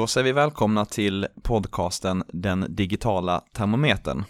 [0.00, 4.24] Då säger vi välkomna till podcasten Den digitala termometern.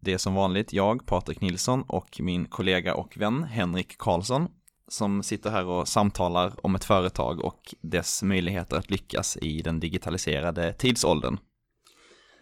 [0.00, 4.48] Det är som vanligt jag, Patrik Nilsson och min kollega och vän Henrik Karlsson
[4.88, 9.80] som sitter här och samtalar om ett företag och dess möjligheter att lyckas i den
[9.80, 11.38] digitaliserade tidsåldern.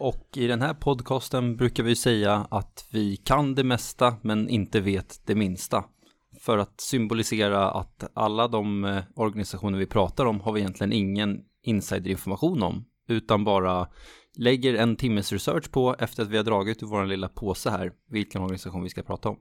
[0.01, 4.81] Och i den här podcasten brukar vi säga att vi kan det mesta men inte
[4.81, 5.85] vet det minsta.
[6.41, 11.41] För att symbolisera att alla de eh, organisationer vi pratar om har vi egentligen ingen
[11.67, 13.89] insiderinformation om, utan bara
[14.37, 17.93] lägger en timmes research på efter att vi har dragit ur vår lilla påse här
[18.09, 19.39] vilken organisation vi ska prata om.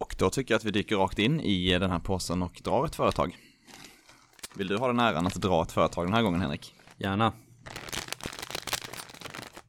[0.00, 2.84] Och då tycker jag att vi dyker rakt in i den här påsen och drar
[2.84, 3.36] ett företag.
[4.54, 6.74] Vill du ha den äran att dra ett företag den här gången Henrik?
[6.96, 7.32] Gärna.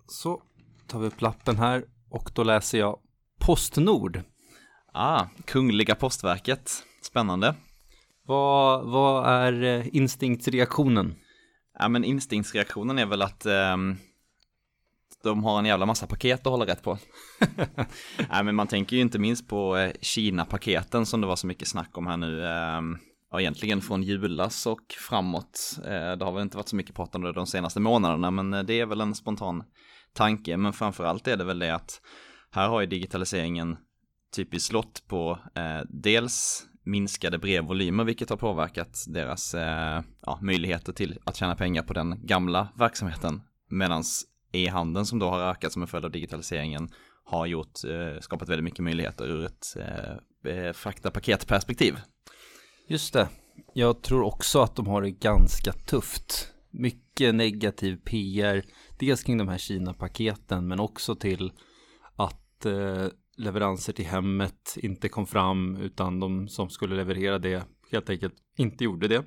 [0.08, 0.44] Så
[0.88, 3.00] tar vi upp lappen här och då läser jag
[3.39, 4.22] Postnord.
[4.94, 6.72] Ah, Kungliga Postverket.
[7.02, 7.56] Spännande.
[8.30, 11.16] Vad, vad är eh, instinktsreaktionen?
[11.80, 13.77] Ja, men instinktsreaktionen är väl att eh,
[15.23, 16.97] de har en jävla massa paket att hålla rätt på.
[18.30, 21.67] Nej, men man tänker ju inte minst på eh, Kina-paketen som det var så mycket
[21.67, 22.45] snack om här nu.
[22.45, 22.81] Eh,
[23.31, 25.80] ja, egentligen från julas och framåt.
[25.85, 28.80] Eh, det har väl inte varit så mycket pratande de senaste månaderna, men eh, det
[28.80, 29.63] är väl en spontan
[30.13, 30.57] tanke.
[30.57, 32.02] Men framförallt är det väl det att
[32.52, 33.77] här har ju digitaliseringen
[34.35, 41.19] typiskt slått på eh, dels minskade brevvolymer, vilket har påverkat deras eh, ja, möjligheter till
[41.23, 43.41] att tjäna pengar på den gamla verksamheten.
[43.69, 44.03] Medan
[44.52, 46.89] e-handeln som då har ökat som en följd av digitaliseringen
[47.23, 51.95] har gjort, eh, skapat väldigt mycket möjligheter ur ett eh, eh frakta paketperspektiv.
[52.88, 53.30] Just det.
[53.73, 56.53] Jag tror också att de har det ganska tufft.
[56.72, 58.66] Mycket negativ PR,
[59.00, 61.52] dels kring de här Kina-paketen, men också till
[62.16, 63.07] att eh,
[63.39, 68.83] leveranser till hemmet inte kom fram utan de som skulle leverera det helt enkelt inte
[68.83, 69.23] gjorde det.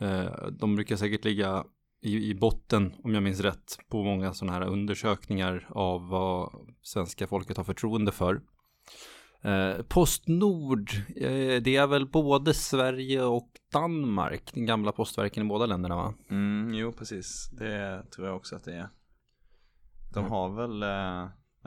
[0.00, 1.64] Eh, de brukar säkert ligga
[2.00, 7.56] i, botten, om jag minns rätt, på många sådana här undersökningar av vad svenska folket
[7.56, 8.40] har förtroende för.
[9.42, 15.66] Eh, Postnord, eh, det är väl både Sverige och Danmark, den gamla postverken i båda
[15.66, 16.14] länderna va?
[16.30, 17.50] Mm, jo, precis.
[17.52, 18.88] Det tror jag också att det är.
[20.14, 20.82] De har väl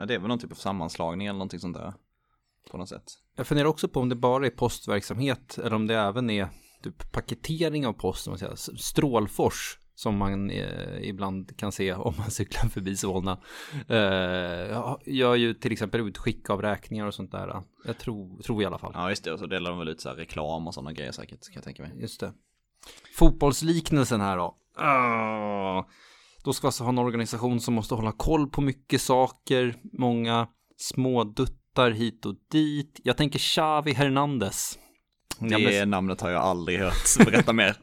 [0.02, 1.92] Ja, det är väl någon typ av sammanslagning eller någonting sånt där.
[2.70, 3.04] På något sätt.
[3.36, 6.48] Jag funderar också på om det bara är postverksamhet eller om det även är
[6.82, 12.30] typ paketering av post, man säger, strålfors som man eh, ibland kan se om man
[12.30, 13.40] cyklar förbi Solna.
[13.88, 17.62] Eh, gör ju till exempel utskick av räkningar och sånt där.
[17.84, 18.92] Jag tror, tror i alla fall.
[18.94, 19.32] Ja, just det.
[19.32, 21.64] Och så delar de väl ut så här reklam och sådana grejer säkert, kan jag
[21.64, 21.92] tänka mig.
[22.00, 22.32] Just det.
[23.14, 24.56] Fotbollsliknelsen här då.
[24.78, 25.84] Oh.
[26.44, 30.46] Då ska vi alltså ha en organisation som måste hålla koll på mycket saker, många
[30.76, 33.00] små duttar hit och dit.
[33.04, 34.78] Jag tänker Xavi Hernandez.
[35.38, 35.84] Det Gamla...
[35.84, 36.94] namnet har jag aldrig hört,
[37.26, 37.76] berätta mer.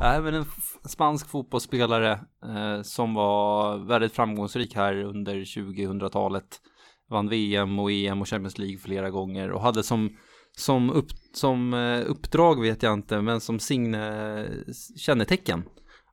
[0.00, 0.44] Nej, men en
[0.84, 2.12] spansk fotbollsspelare
[2.44, 6.60] eh, som var väldigt framgångsrik här under 2000-talet.
[7.10, 10.16] Vann VM och EM och Champions League flera gånger och hade som
[10.56, 14.46] som, upp, som eh, uppdrag vet jag inte, men som signe
[14.96, 15.64] kännetecken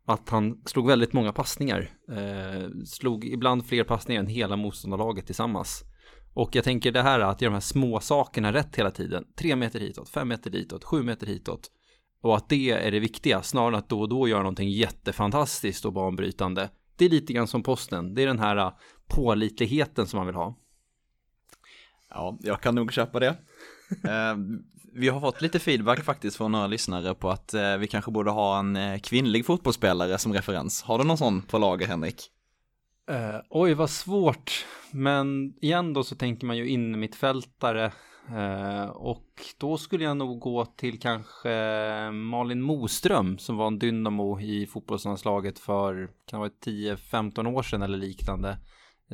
[0.09, 1.91] att han slog väldigt många passningar.
[2.11, 5.83] Eh, slog ibland fler passningar än hela motståndarlaget tillsammans.
[6.33, 9.25] Och jag tänker det här att göra de här små sakerna rätt hela tiden.
[9.35, 11.71] Tre meter hitåt, fem meter hitåt, sju meter hitåt.
[12.21, 15.85] Och att det är det viktiga, snarare än att då och då göra någonting jättefantastiskt
[15.85, 16.69] och banbrytande.
[16.95, 18.73] Det är lite grann som posten, det är den här äh,
[19.07, 20.57] pålitligheten som man vill ha.
[22.09, 23.37] Ja, jag kan nog köpa det.
[24.93, 28.31] Vi har fått lite feedback faktiskt från några lyssnare på att eh, vi kanske borde
[28.31, 30.83] ha en eh, kvinnlig fotbollsspelare som referens.
[30.83, 32.31] Har du någon sån på lager, Henrik?
[33.11, 34.65] Uh, oj, vad svårt.
[34.91, 37.91] Men igen då så tänker man ju in mittfältare.
[38.31, 41.49] Uh, och då skulle jag nog gå till kanske
[42.11, 47.97] Malin Moström som var en dynamo i fotbollslandslaget för kan vara 10-15 år sedan eller
[47.97, 48.57] liknande.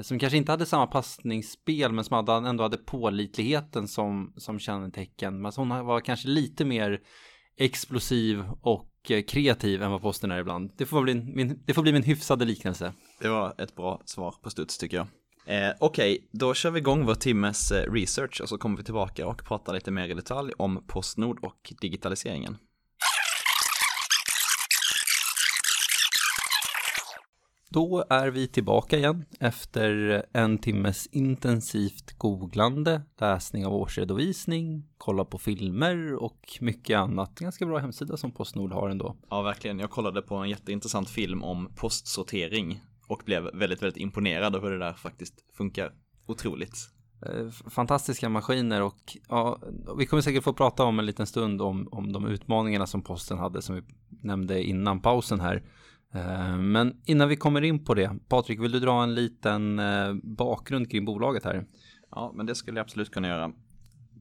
[0.01, 5.41] Som kanske inte hade samma passningsspel men som hade, ändå hade pålitligheten som, som kännetecken.
[5.41, 7.01] Men hon var kanske lite mer
[7.57, 10.71] explosiv och eh, kreativ än vad posten är ibland.
[10.77, 12.93] Det får bli min, det får bli min hyfsade liknelse.
[13.19, 15.07] Det var ett bra svar på studs tycker jag.
[15.45, 18.83] Eh, Okej, okay, då kör vi igång vår timmes eh, research och så kommer vi
[18.83, 22.57] tillbaka och pratar lite mer i detalj om Postnord och digitaliseringen.
[27.75, 35.37] Då är vi tillbaka igen efter en timmes intensivt googlande, läsning av årsredovisning, kolla på
[35.37, 37.39] filmer och mycket annat.
[37.39, 39.15] Ganska bra hemsida som Postnord har ändå.
[39.29, 39.79] Ja, verkligen.
[39.79, 44.71] Jag kollade på en jätteintressant film om postsortering och blev väldigt, väldigt imponerad av hur
[44.71, 45.93] det där faktiskt funkar.
[46.25, 46.75] Otroligt.
[47.25, 49.59] Eh, fantastiska maskiner och ja,
[49.97, 53.37] vi kommer säkert få prata om en liten stund om, om de utmaningarna som posten
[53.37, 55.63] hade som vi nämnde innan pausen här.
[56.15, 60.13] Eh, men innan vi kommer in på det, Patrik, vill du dra en liten eh,
[60.23, 61.65] bakgrund kring bolaget här?
[62.11, 63.51] Ja, men det skulle jag absolut kunna göra.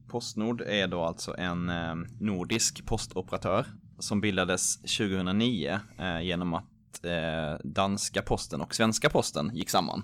[0.07, 3.65] Postnord är då alltså en eh, nordisk postoperatör
[3.99, 5.79] som bildades 2009
[6.21, 6.65] genom att
[7.63, 10.03] danska posten och svenska posten gick samman.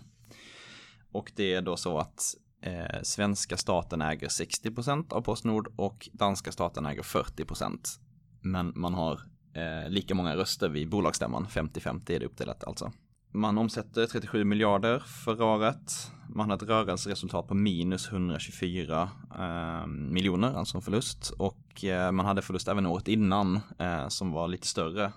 [1.11, 6.51] Och det är då så att eh, svenska staten äger 60% av Postnord och danska
[6.51, 7.99] staten äger 40%.
[8.41, 9.21] Men man har
[9.53, 12.91] eh, lika många röster vid bolagsstämman, 50-50 är det uppdelat alltså.
[13.33, 16.11] Man omsätter 37 miljarder förra året.
[16.29, 19.09] Man har ett rörelseresultat på minus 124
[19.39, 21.33] eh, miljoner, alltså en förlust.
[21.37, 25.11] Och eh, man hade förlust även året innan eh, som var lite större.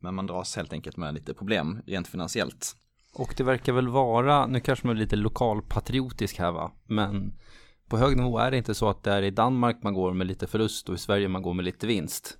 [0.00, 2.76] Men man dras helt enkelt med lite problem rent finansiellt.
[3.14, 7.32] Och det verkar väl vara, nu kanske man är lite lokalpatriotisk här va, men
[7.88, 10.26] på hög nivå är det inte så att det är i Danmark man går med
[10.26, 12.38] lite förlust och i Sverige man går med lite vinst.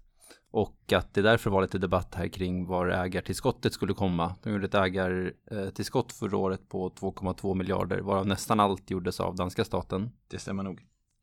[0.51, 4.35] Och att det därför var lite debatt här kring var ägartillskottet skulle komma.
[4.43, 9.65] De gjorde ett ägartillskott förra året på 2,2 miljarder, varav nästan allt gjordes av danska
[9.65, 10.11] staten.
[10.29, 10.81] Det stämmer nog.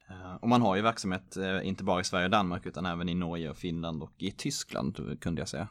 [0.09, 3.09] Eh, och man har ju verksamhet eh, inte bara i Sverige och Danmark utan även
[3.09, 5.67] i Norge och Finland och i Tyskland kunde jag säga.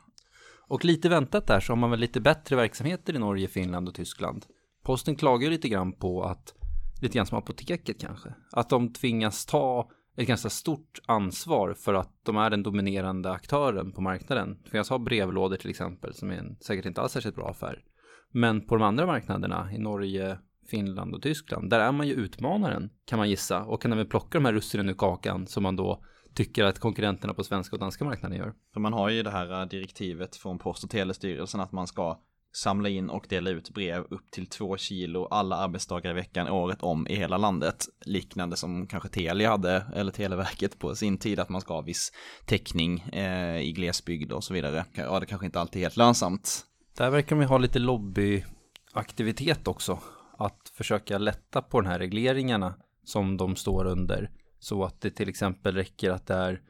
[0.72, 3.94] Och lite väntat där så har man väl lite bättre verksamheter i Norge, Finland och
[3.94, 4.46] Tyskland.
[4.82, 6.54] Posten klagar lite grann på att,
[7.02, 12.10] lite grann som apoteket kanske, att de tvingas ta ett ganska stort ansvar för att
[12.22, 14.58] de är den dominerande aktören på marknaden.
[14.70, 17.84] Tvingas ha brevlådor till exempel som är en, säkert inte alls särskilt bra affär.
[18.30, 20.38] Men på de andra marknaderna i Norge,
[20.70, 24.38] Finland och Tyskland, där är man ju utmanaren kan man gissa och kan även plocka
[24.38, 26.04] de här russinen ur kakan som man då
[26.34, 28.54] tycker att konkurrenterna på svenska och danska marknaden gör.
[28.72, 32.20] För man har ju det här äh, direktivet från Post och telestyrelsen att man ska
[32.52, 36.82] samla in och dela ut brev upp till två kilo alla arbetsdagar i veckan året
[36.82, 37.86] om i hela landet.
[38.04, 42.12] Liknande som kanske Telia hade, eller Televerket på sin tid, att man ska ha viss
[42.46, 44.84] täckning eh, i glesbygd och så vidare.
[44.94, 46.66] Ja, det kanske inte alltid är helt lönsamt.
[46.96, 49.98] Där verkar man ha lite lobbyaktivitet också.
[50.38, 54.30] Att försöka lätta på de här regleringarna som de står under.
[54.58, 56.60] Så att det till exempel räcker att det är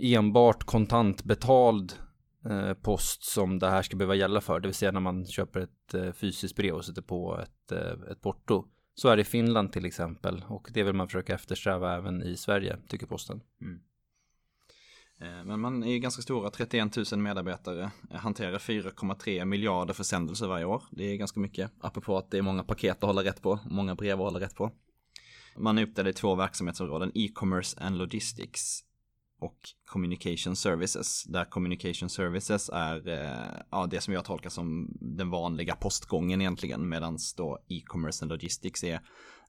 [0.00, 1.92] enbart kontantbetald
[2.50, 4.60] Eh, post som det här ska behöva gälla för.
[4.60, 8.10] Det vill säga när man köper ett eh, fysiskt brev och sätter på ett, eh,
[8.10, 8.64] ett porto.
[8.94, 12.36] Så är det i Finland till exempel och det vill man försöka eftersträva även i
[12.36, 13.40] Sverige, tycker posten.
[13.60, 13.80] Mm.
[15.46, 20.82] Men man är ju ganska stora, 31 000 medarbetare, hanterar 4,3 miljarder försändelser varje år.
[20.90, 23.94] Det är ganska mycket, apropå att det är många paket att hålla rätt på, många
[23.94, 24.72] brev att hålla rätt på.
[25.56, 28.84] Man är uppdelad i två verksamhetsområden, e-commerce and logistics
[29.38, 31.24] och communication services.
[31.24, 36.88] Där communication services är eh, ja, det som jag tolkar som den vanliga postgången egentligen.
[36.88, 39.00] Medan då e-commerce and logistics är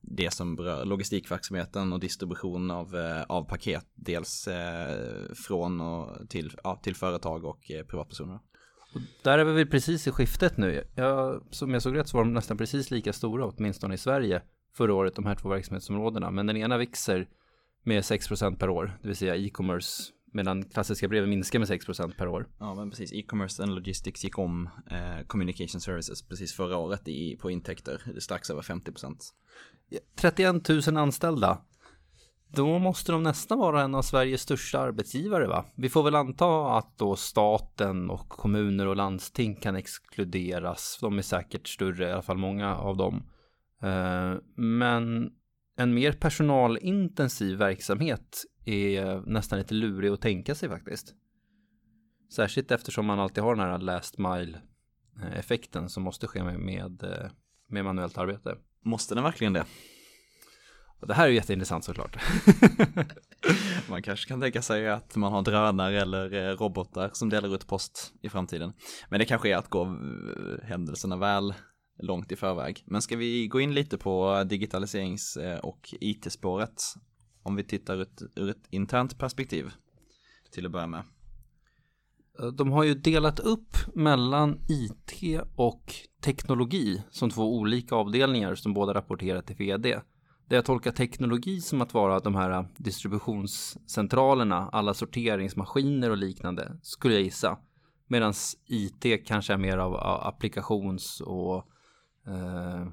[0.02, 3.86] det som berör logistikverksamheten och distribution av, eh, av paket.
[3.96, 8.40] Dels eh, från och till, ja, till företag och eh, privatpersoner.
[8.94, 10.84] Och där är vi precis i skiftet nu.
[10.96, 14.42] Jag, som jag såg rätt så var de nästan precis lika stora, åtminstone i Sverige
[14.78, 16.32] förra året, de här två verksamhetsområdena.
[16.32, 17.28] Men den ena växer
[17.88, 20.04] med 6% per år, det vill säga e-commerce,
[20.34, 22.48] medan klassiska brev minskar med 6% per år.
[22.60, 23.14] Ja, men precis.
[23.14, 28.50] E-commerce and logistics gick om eh, communication services precis förra året i, på intäkter, strax
[28.50, 29.16] över 50%
[30.16, 31.62] 31 000 anställda.
[32.48, 35.66] Då måste de nästan vara en av Sveriges största arbetsgivare va?
[35.76, 40.98] Vi får väl anta att då staten och kommuner och landsting kan exkluderas.
[41.02, 43.24] De är säkert större, i alla fall många av dem.
[43.82, 45.32] Eh, men
[45.78, 51.14] en mer personalintensiv verksamhet är nästan lite lurig att tänka sig faktiskt.
[52.36, 54.62] Särskilt eftersom man alltid har den här last mile
[55.36, 57.32] effekten som måste ske med, med, eh,
[57.70, 58.58] med manuellt arbete.
[58.84, 59.66] Måste den verkligen det?
[61.02, 62.18] det här är ju jätteintressant såklart.
[63.90, 67.68] man kanske kan tänka sig att man har drönare eller eh, robotar som delar ut
[67.68, 68.74] post i framtiden.
[69.10, 69.86] Men det kanske är att gå
[70.64, 71.54] händelserna väl
[72.00, 72.84] långt i förväg.
[72.86, 76.84] Men ska vi gå in lite på digitaliserings eh, och it-spåret?
[77.44, 79.72] Om vi tittar ut ur ett internt perspektiv
[80.52, 81.04] till att börja med.
[82.40, 88.74] Eh, de har ju delat upp mellan IT och teknologi som två olika avdelningar som
[88.74, 90.00] båda rapporterar till vd.
[90.50, 96.80] Det jag tolkar teknologi som att vara de här eh, distributionscentralerna, alla sorteringsmaskiner och liknande,
[96.82, 97.58] skulle jag gissa.
[98.08, 98.34] Medan
[98.66, 99.96] IT kanske är mer av
[100.28, 101.68] applikations och
[102.28, 102.88] eh,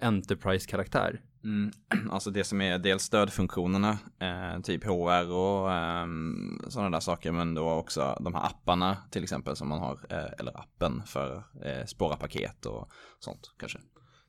[0.00, 1.20] Enterprise-karaktär.
[1.44, 1.70] Mm.
[2.10, 6.06] Alltså det som är dels stödfunktionerna, eh, typ HR och eh,
[6.68, 10.32] sådana där saker, men då också de här apparna till exempel som man har, eh,
[10.38, 13.78] eller appen för eh, spåra paket och sånt kanske.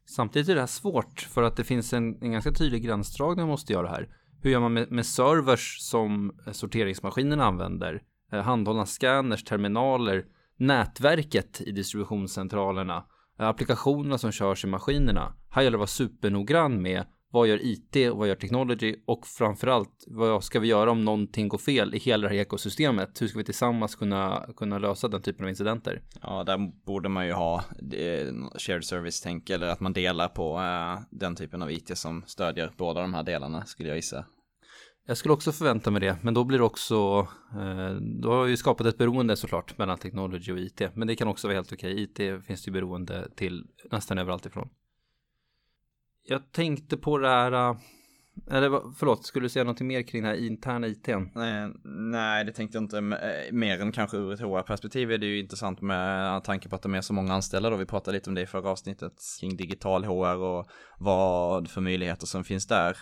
[0.06, 3.50] Samtidigt är det här svårt för att det finns en, en ganska tydlig gränsdragning man
[3.50, 4.10] måste göra här.
[4.42, 8.02] Hur gör man med, med servers som sorteringsmaskinerna använder?
[8.32, 10.26] Eh, handhållna scanners, terminaler
[10.58, 13.06] nätverket i distributionscentralerna,
[13.48, 15.34] applikationerna som körs i maskinerna.
[15.50, 19.28] Här gäller det att vara supernoggrann med vad gör IT och vad gör technology och
[19.28, 23.22] framförallt vad ska vi göra om någonting går fel i hela det här ekosystemet?
[23.22, 26.02] Hur ska vi tillsammans kunna, kunna lösa den typen av incidenter?
[26.22, 27.64] Ja, där borde man ju ha
[28.58, 33.02] shared service-tänk eller att man delar på eh, den typen av IT som stödjer båda
[33.02, 34.26] de här delarna skulle jag gissa.
[35.10, 38.58] Jag skulle också förvänta mig det, men då blir det också, eh, då har vi
[38.58, 42.02] skapat ett beroende såklart mellan technology och IT, men det kan också vara helt okej.
[42.04, 44.70] IT finns det ju beroende till nästan överallt ifrån.
[46.24, 47.78] Jag tänkte på det här, eh,
[48.52, 51.32] eller förlåt, skulle du säga något mer kring den här interna ITn?
[51.36, 53.02] Nej, eh, nej, det tänkte jag inte.
[53.52, 56.96] Mer än kanske ur ett HR-perspektiv är det ju intressant med tanke på att de
[56.96, 57.76] är så många anställda då.
[57.76, 62.26] Vi pratade lite om det i förra avsnittet kring digital HR och vad för möjligheter
[62.26, 62.98] som finns där.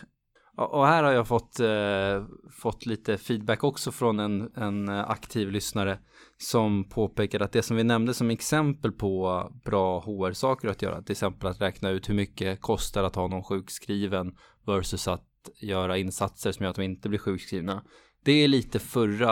[0.57, 5.99] Och här har jag fått, eh, fått lite feedback också från en, en aktiv lyssnare
[6.37, 11.11] som påpekade att det som vi nämnde som exempel på bra HR-saker att göra, till
[11.11, 14.35] exempel att räkna ut hur mycket kostar att ha någon sjukskriven
[14.65, 15.23] versus att
[15.61, 17.83] göra insatser som gör att de inte blir sjukskrivna.
[18.23, 19.29] Det är lite förra,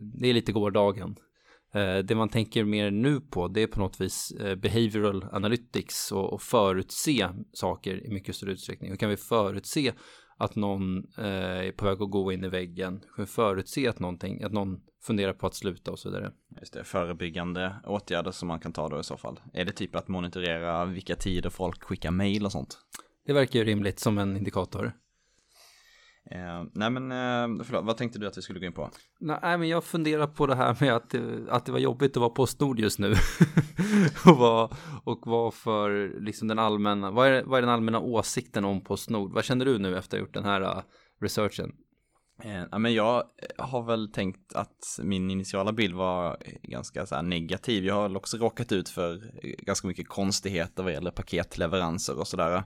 [0.00, 1.16] det är lite gårdagen.
[1.74, 6.12] Eh, det man tänker mer nu på det är på något vis eh, behavioral analytics
[6.12, 8.90] och, och förutse saker i mycket större utsträckning.
[8.90, 9.92] Hur kan vi förutse
[10.38, 11.24] att någon eh,
[11.66, 15.46] är på väg att gå in i väggen, förutse att någonting, att någon funderar på
[15.46, 16.32] att sluta och så vidare.
[16.60, 19.40] Just det, förebyggande åtgärder som man kan ta då i så fall.
[19.52, 22.78] Är det typ att monitorera vilka tider folk skickar mail och sånt?
[23.26, 24.92] Det verkar ju rimligt som en indikator.
[26.30, 28.90] Eh, nej men, eh, förlåt, vad tänkte du att vi skulle gå in på?
[29.20, 31.14] Nej men jag funderar på det här med att,
[31.48, 33.10] att det var jobbigt att vara Postnord just nu.
[34.26, 38.64] och, vad, och vad för liksom den allmänna, vad är, vad är den allmänna åsikten
[38.64, 39.32] om Postnord?
[39.32, 40.82] Vad känner du nu efter att ha gjort den här uh,
[41.20, 41.72] researchen?
[42.42, 43.24] Eh, ja, men jag
[43.58, 47.84] har väl tänkt att min initiala bild var ganska så negativ.
[47.84, 52.64] Jag har också råkat ut för ganska mycket konstigheter vad gäller paketleveranser och sådär.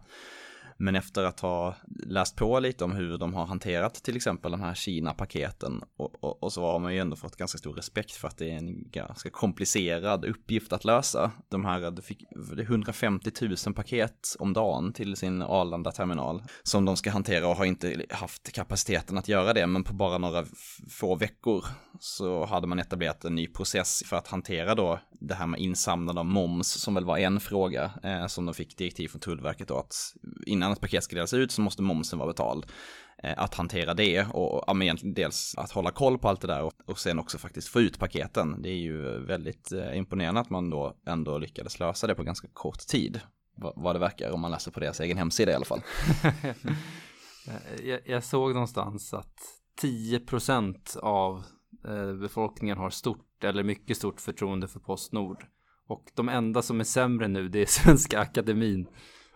[0.83, 4.61] Men efter att ha läst på lite om hur de har hanterat till exempel de
[4.61, 8.29] här Kina-paketen och, och, och, så har man ju ändå fått ganska stor respekt för
[8.29, 11.31] att det är en ganska komplicerad uppgift att lösa.
[11.49, 12.25] De här, det fick
[12.61, 13.31] 150
[13.67, 18.53] 000 paket om dagen till sin Arlanda-terminal som de ska hantera och har inte haft
[18.53, 20.45] kapaciteten att göra det, men på bara några
[20.91, 21.65] få veckor
[22.01, 26.21] så hade man etablerat en ny process för att hantera då det här med insamlande
[26.21, 29.79] av moms som väl var en fråga eh, som de fick direktiv från Tullverket då
[29.79, 29.95] att
[30.47, 32.67] innan ett paket ska delas ut så måste momsen vara betald.
[33.23, 36.47] Eh, att hantera det och ja, men egentligen dels att hålla koll på allt det
[36.47, 38.63] där och, och sen också faktiskt få ut paketen.
[38.63, 42.49] Det är ju väldigt eh, imponerande att man då ändå lyckades lösa det på ganska
[42.53, 43.21] kort tid.
[43.55, 45.81] Vad, det verkar om man läser på deras egen hemsida i alla fall.
[47.85, 49.37] jag, jag såg någonstans att
[49.83, 51.45] 10% av
[51.89, 55.47] eh, befolkningen har stort eller mycket stort förtroende för Postnord.
[55.87, 58.87] Och de enda som är sämre nu det är Svenska Akademin.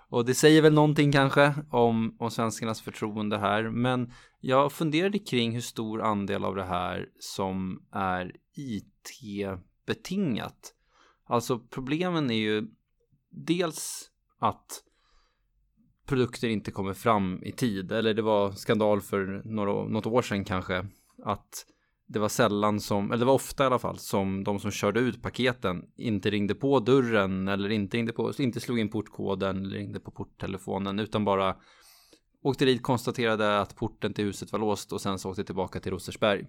[0.08, 3.70] Och det säger väl någonting kanske om, om svenskarnas förtroende här.
[3.70, 9.94] Men jag funderade kring hur stor andel av det här som är IT-betingat.
[11.24, 12.66] Alltså problemen är ju
[13.30, 14.82] dels att
[16.06, 17.92] produkter inte kommer fram i tid.
[17.92, 20.86] Eller det var skandal för några, något år sedan kanske.
[21.24, 21.66] Att
[22.06, 25.00] det var sällan som, eller det var ofta i alla fall, som de som körde
[25.00, 29.76] ut paketen inte ringde på dörren eller inte ringde på, inte slog in portkoden eller
[29.76, 31.56] ringde på porttelefonen utan bara
[32.42, 35.92] åkte dit, konstaterade att porten till huset var låst och sen så åkte tillbaka till
[35.92, 36.46] Rosersberg.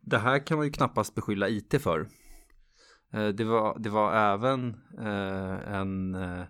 [0.00, 2.08] Det här kan man ju knappast beskylla IT för.
[3.12, 6.44] Eh, det var, det var även eh, en eh,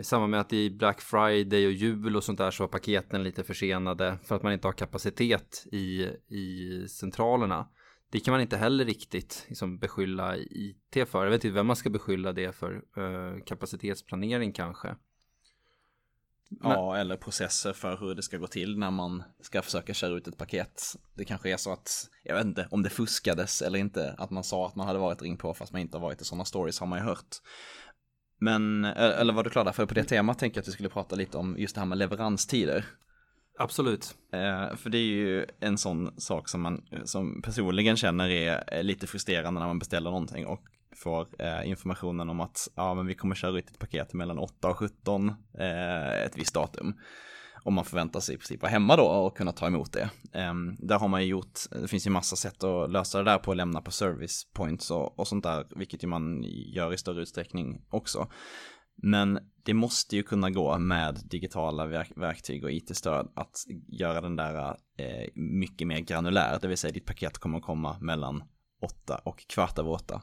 [0.00, 3.22] i samband med att i Black Friday och jul och sånt där så var paketen
[3.22, 7.68] lite försenade för att man inte har kapacitet i, i centralerna.
[8.10, 11.24] Det kan man inte heller riktigt liksom, beskylla IT för.
[11.24, 12.82] Jag vet inte vem man ska beskylla det för.
[12.96, 14.96] Eh, kapacitetsplanering kanske.
[16.50, 16.70] Men...
[16.70, 20.28] Ja, eller processer för hur det ska gå till när man ska försöka köra ut
[20.28, 20.82] ett paket.
[21.14, 24.44] Det kanske är så att, jag vet inte om det fuskades eller inte, att man
[24.44, 26.80] sa att man hade varit ring på fast man inte har varit i sådana stories
[26.80, 27.36] har man ju hört.
[28.40, 29.72] Men, eller var du klar där?
[29.72, 31.88] För på det temat tänker jag att vi skulle prata lite om just det här
[31.88, 32.84] med leveranstider.
[33.58, 34.14] Absolut.
[34.32, 39.06] Eh, för det är ju en sån sak som man som personligen känner är lite
[39.06, 40.62] frustrerande när man beställer någonting och
[40.96, 44.68] får eh, informationen om att ja, men vi kommer köra ut ett paket mellan 8
[44.68, 45.28] och 17
[45.58, 46.94] eh, ett visst datum
[47.62, 50.10] om man förväntar sig i princip vara hemma då och kunna ta emot det.
[50.32, 53.38] Ehm, där har man ju gjort, det finns ju massa sätt att lösa det där
[53.38, 56.42] på att lämna på service points och, och sånt där, vilket ju man
[56.74, 58.28] gör i större utsträckning också.
[59.02, 63.56] Men det måste ju kunna gå med digitala verk verktyg och it-stöd att
[63.88, 67.96] göra den där eh, mycket mer granulär, det vill säga ditt paket kommer att komma
[68.00, 68.42] mellan
[68.82, 70.22] åtta och kvart över åtta.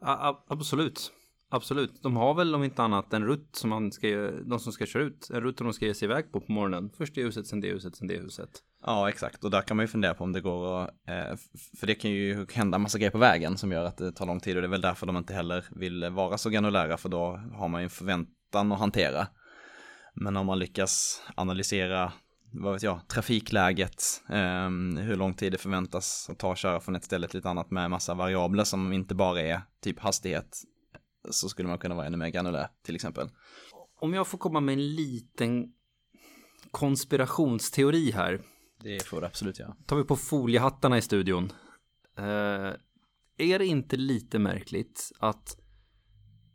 [0.00, 1.12] Ja, absolut.
[1.52, 2.02] Absolut.
[2.02, 4.08] De har väl om inte annat en rutt som man ska,
[4.44, 6.52] de som ska köra ut, en rutt som de ska ge sig iväg på på
[6.52, 6.90] morgonen.
[6.98, 8.50] Först det huset, sen det huset, sen det huset.
[8.86, 9.44] Ja, exakt.
[9.44, 11.36] Och där kan man ju fundera på om det går att, eh,
[11.80, 14.40] för det kan ju hända massa grejer på vägen som gör att det tar lång
[14.40, 17.40] tid och det är väl därför de inte heller vill vara så granulära för då
[17.54, 19.26] har man ju en förväntan att hantera.
[20.14, 22.12] Men om man lyckas analysera
[22.52, 26.96] vad vet jag, trafikläget, ehm, hur lång tid det förväntas att ta att köra från
[26.96, 30.62] ett ställe till ett annat med massa variabler som inte bara är typ hastighet
[31.30, 33.28] så skulle man kunna vara ännu mer granulär till exempel.
[34.00, 35.72] Om jag får komma med en liten
[36.70, 38.40] konspirationsteori här.
[38.82, 39.76] Det får du absolut göra.
[39.86, 41.52] Tar vi på foliehattarna i studion.
[42.18, 42.72] Uh,
[43.36, 45.56] är det inte lite märkligt att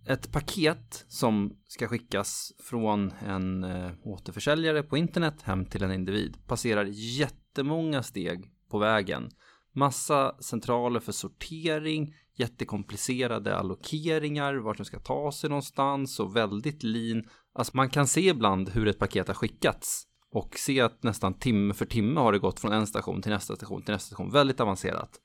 [0.08, 6.38] ett paket som ska skickas från en uh, återförsäljare på internet hem till en individ
[6.48, 9.30] passerar jättemånga steg på vägen.
[9.74, 17.24] Massa centraler för sortering, jättekomplicerade allokeringar, vart de ska ta sig någonstans och väldigt lean.
[17.54, 21.74] Alltså man kan se ibland hur ett paket har skickats och se att nästan timme
[21.74, 24.32] för timme har det gått från en station till nästa station till nästa station.
[24.32, 25.20] Väldigt avancerat.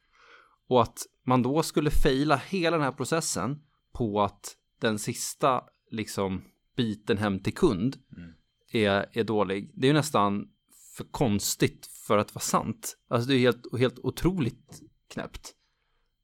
[0.68, 3.62] Och att man då skulle fejla hela den här processen
[3.92, 6.42] på att den sista liksom
[6.76, 8.32] biten hem till kund mm.
[8.72, 9.72] är, är dålig.
[9.74, 10.48] Det är ju nästan
[10.96, 12.96] för konstigt för att vara sant.
[13.08, 15.54] Alltså det är helt, helt otroligt knäppt.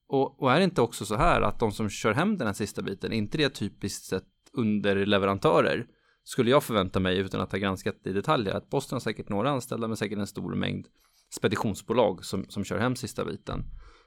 [0.08, 2.54] Och, och, är det inte också så här att de som kör hem den här
[2.54, 5.86] sista biten, inte det typiskt sett underleverantörer?
[6.25, 9.50] Skulle jag förvänta mig utan att ha granskat i detaljer att Posten har säkert några
[9.50, 10.86] anställda men säkert en stor mängd
[11.30, 13.64] speditionsbolag som, som kör hem sista biten.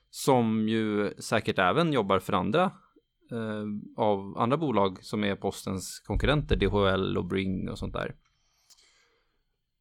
[0.09, 2.63] Som ju säkert även jobbar för andra
[3.31, 3.65] eh,
[3.97, 8.15] av andra bolag som är Postens konkurrenter, DHL och Bring och sånt där.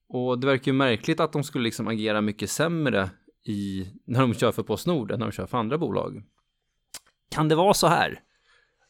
[0.09, 3.11] Och det verkar ju märkligt att de skulle liksom agera mycket sämre
[3.45, 6.23] i, när de kör för Postnord än när de kör för andra bolag.
[7.31, 8.23] Kan det vara så här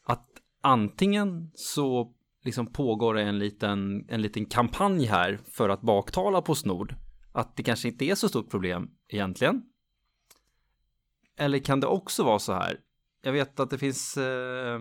[0.03, 0.27] att
[0.61, 6.95] antingen så liksom pågår det en liten, en liten kampanj här för att baktala Postnord
[7.31, 9.63] att det kanske inte är så stort problem egentligen.
[11.37, 12.79] Eller kan det också vara så här?
[13.21, 14.79] Jag vet att det finns eh,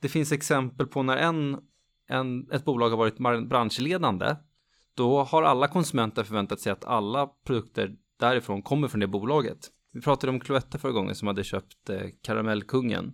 [0.00, 1.58] det finns exempel på när en,
[2.06, 4.36] en, ett bolag har varit branschledande
[4.94, 9.58] då har alla konsumenter förväntat sig att alla produkter därifrån kommer från det bolaget.
[9.92, 13.12] Vi pratade om Cloetta förra gången som hade köpt eh, Karamellkungen.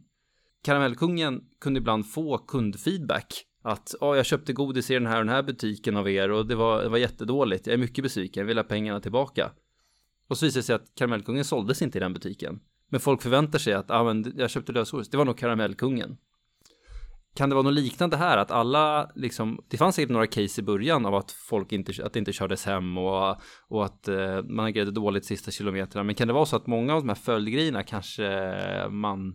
[0.65, 5.35] Karamellkungen kunde ibland få kundfeedback att oh, jag köpte godis i den här och den
[5.35, 7.67] här butiken av er och det var, det var jättedåligt.
[7.67, 9.51] Jag är mycket besviken, jag vill ha pengarna tillbaka.
[10.29, 12.61] Och så visade det sig att karamellkungen såldes inte i den butiken.
[12.89, 16.17] Men folk förväntar sig att ah, men jag köpte lösgodis, det var nog karamellkungen.
[17.35, 18.37] Kan det vara något liknande här?
[18.37, 22.13] Att alla liksom, det fanns säkert några case i början av att folk inte, att
[22.13, 26.05] det inte kördes hem och, och att eh, man agerade dåligt sista kilometerna.
[26.05, 28.23] Men kan det vara så att många av de här följdgrejerna kanske
[28.91, 29.35] man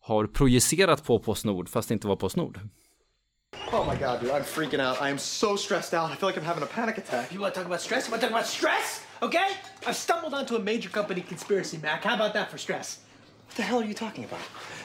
[0.00, 2.60] har projicerat på Postnord fast det inte var Postnord?
[3.72, 5.00] Oh my god, dude, I'm freaking out.
[5.00, 6.10] I am so stressed out.
[6.12, 7.32] I feel like I'm having a panic attack.
[7.32, 8.06] You want to talk about stress?
[8.06, 9.02] You want to talk about stress?
[9.22, 9.48] Okay?
[9.86, 12.04] I've stumbled onto a major company conspiracy, Mac.
[12.04, 13.00] How about that for stress?
[13.46, 14.40] What the hell are you talking about?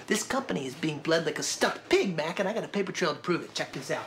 [0.07, 2.91] This company is being bled like a stuffed pig, Mac, and I got a paper
[2.91, 3.53] trail to prove it.
[3.53, 4.05] Check this out.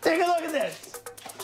[0.00, 1.00] Take a look at this.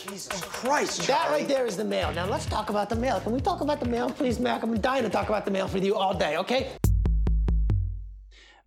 [0.06, 2.12] Jesus Christ, That right there is the mail.
[2.14, 3.20] Now let's talk about the mail.
[3.20, 4.62] Can we talk about the mail, please, Mac?
[4.62, 6.66] I'm dying to talk about the mail with you all day, okay?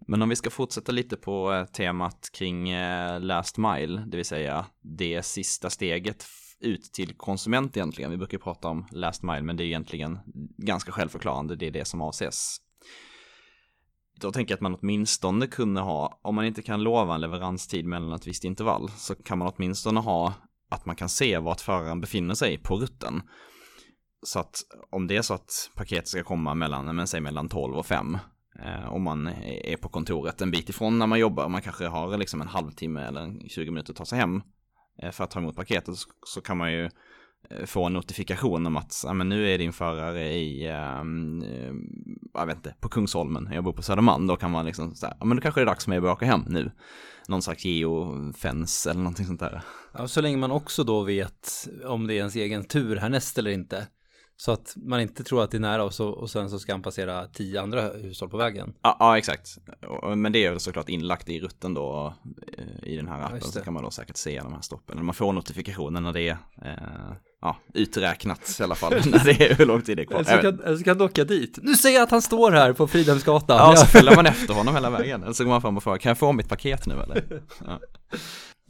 [0.08, 4.26] Men om vi ska fortsätta lite på eh, temat kring eh, last mile, det vill
[4.26, 6.26] säga det sista steget
[6.60, 8.12] ut till konsument egentligen.
[8.12, 10.20] Vi brukar prata om last mile, men det är egentligen
[10.58, 12.58] ganska självförklarande, det är det som avses.
[14.20, 17.86] Då tänker jag att man åtminstone kunde ha, om man inte kan lova en leveranstid
[17.86, 20.34] mellan ett visst intervall, så kan man åtminstone ha
[20.70, 23.22] att man kan se vart föraren befinner sig på rutten.
[24.24, 24.56] Så att
[24.90, 28.18] om det är så att paketet ska komma mellan, men säg mellan 12 och 5,
[28.66, 32.18] eh, om man är på kontoret en bit ifrån när man jobbar, man kanske har
[32.18, 34.42] liksom en halvtimme eller 20 minuter att ta sig hem
[35.04, 36.90] eh, för att ta emot paketet, så, så kan man ju
[37.50, 41.44] eh, få en notifikation om att ja, men nu är din förare i, um,
[42.34, 45.26] jag vet inte, på Kungsholmen, jag bor på Södermalm, då kan man liksom säga, ja
[45.26, 46.72] men då kanske det är dags för mig att börja åka hem nu.
[47.28, 49.62] Någon slags geofens eller någonting sånt där.
[49.94, 53.52] Ja, så länge man också då vet om det är ens egen tur härnäst eller
[53.52, 53.88] inte.
[54.42, 56.72] Så att man inte tror att det är nära och, så, och sen så ska
[56.72, 58.74] han passera tio andra hushåll på vägen.
[58.82, 59.58] Ja, ja exakt.
[60.16, 62.14] Men det är väl såklart inlagt i rutten då
[62.58, 63.42] eh, i den här appen.
[63.42, 65.06] Så kan man då säkert se de här stoppen.
[65.06, 68.94] Man får notifikationer när det är eh, ja, uträknat i alla fall.
[69.06, 70.20] när det är hur lång tid det är kvar.
[70.20, 71.60] Eller så kan, eller så kan du åka dit.
[71.62, 73.58] Nu ser jag att han står här på Fridhemsgatan.
[73.58, 75.24] Ja, så följer man efter honom hela vägen.
[75.24, 77.42] Eller så går man fram och frågar, kan jag få mitt paket nu eller?
[77.66, 77.80] Ja.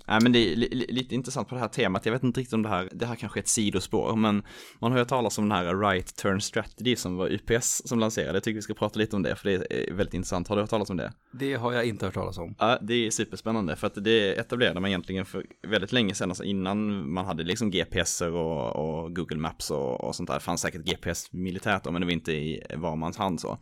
[0.09, 2.05] Nej, men det är li lite intressant på det här temat.
[2.05, 4.43] Jag vet inte riktigt om det här, det här kanske är ett sidospår, men
[4.79, 8.33] man har ju talas om den här right turn strategy som var UPS som lanserade.
[8.33, 10.47] Jag tycker vi ska prata lite om det, för det är väldigt intressant.
[10.47, 11.13] Har du hört talas om det?
[11.31, 12.55] Det har jag inte hört talas om.
[12.59, 16.43] Ja, det är superspännande, för att det etablerade man egentligen för väldigt länge sedan, alltså
[16.43, 20.33] innan man hade liksom GPSer och, och Google Maps och, och sånt där.
[20.33, 23.57] Det fanns säkert GPS militärt då, men det var inte i var mans hand så.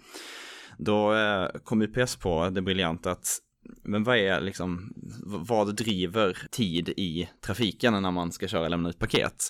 [0.78, 3.42] Då eh, kom UPS på det briljanta att
[3.84, 4.94] men vad är liksom,
[5.26, 9.44] vad driver tid i trafiken när man ska köra och lämna ut paket?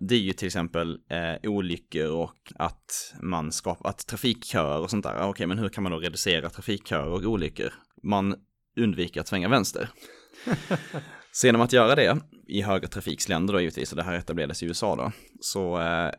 [0.00, 5.04] Det är ju till exempel eh, olyckor och att man skapar, att trafikköer och sånt
[5.04, 5.14] där.
[5.14, 7.72] Okej, okay, men hur kan man då reducera trafikköer och olyckor?
[8.02, 8.34] Man
[8.76, 9.88] undviker att svänga vänster.
[11.34, 14.96] Så genom att göra det i högertrafiksländer då givetvis, och det här etablerades i USA
[14.96, 16.10] då, så eh,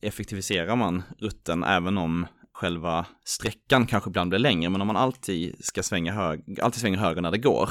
[0.00, 5.64] effektiviserar man rutten även om själva sträckan kanske ibland blir längre, men om man alltid
[5.64, 7.70] ska svänga, hög, alltid svänger höger när det går,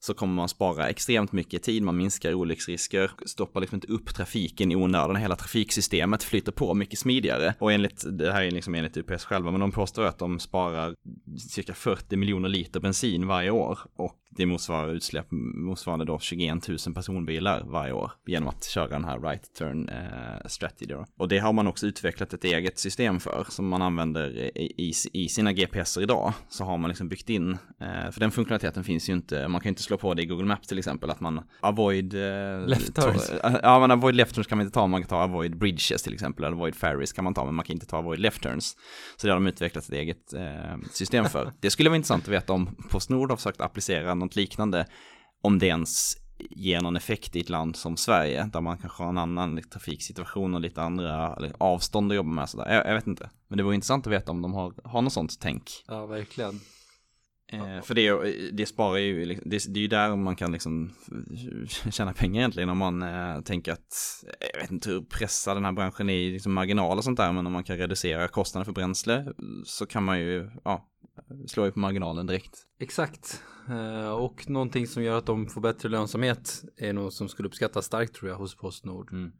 [0.00, 4.72] så kommer man spara extremt mycket tid, man minskar olycksrisker, stoppar liksom inte upp trafiken
[4.72, 7.54] i onödan, hela trafiksystemet flyter på mycket smidigare.
[7.58, 10.94] Och enligt, det här är liksom enligt UPS själva, men de påstår att de sparar
[11.50, 16.78] cirka 40 miljoner liter bensin varje år och det motsvarar utsläpp motsvarande då 21 000
[16.94, 21.06] personbilar varje år genom att köra den här right turn eh, strategy då.
[21.16, 25.28] Och det har man också utvecklat ett eget system för som man använder i, i,
[25.28, 26.32] sina GPSer idag.
[26.48, 29.68] Så har man liksom byggt in, eh, för den funktionaliteten finns ju inte, man kan
[29.68, 33.32] inte slå på det i Google Maps till exempel, att man avoid eh, left turns.
[33.62, 36.14] Ja, men avoid left turns kan man inte ta, man kan ta avoid bridges till
[36.14, 38.76] exempel, eller avoid ferries kan man ta, men man kan inte ta avoid left turns.
[39.16, 41.52] Så det har de utvecklat ett eget eh, system för.
[41.60, 44.86] Det skulle vara intressant att veta om Postnord har försökt applicera något liknande,
[45.42, 46.16] om det ens
[46.50, 50.54] ger någon effekt i ett land som Sverige, där man kanske har en annan trafiksituation
[50.54, 52.48] och lite andra avstånd att jobba med.
[52.48, 52.74] Sådär.
[52.74, 55.12] Jag, jag vet inte, men det vore intressant att veta om de har, har något
[55.12, 55.84] sånt tänk.
[55.88, 56.60] Ja, verkligen.
[57.52, 58.12] Eh, för det,
[58.52, 60.94] det sparar ju, liksom, det, det är ju där man kan liksom
[61.90, 65.72] tjäna pengar egentligen om man eh, tänker att, jag vet inte hur pressad den här
[65.72, 68.72] branschen är i liksom marginal och sånt där, men om man kan reducera kostnaden för
[68.72, 69.32] bränsle
[69.64, 70.88] så kan man ju, ja,
[71.46, 72.58] slå ju på marginalen direkt.
[72.80, 77.48] Exakt, eh, och någonting som gör att de får bättre lönsamhet är något som skulle
[77.48, 79.12] uppskattas starkt tror jag hos Postnord.
[79.12, 79.32] Mm.